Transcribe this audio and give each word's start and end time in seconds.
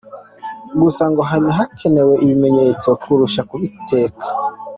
Gusa 0.81 1.03
ngo 1.11 1.21
hari 1.29 1.47
hakenewe 1.57 2.13
ibimenyetso 2.23 2.87
kurusha 3.01 3.41
kubikeka. 3.49 4.25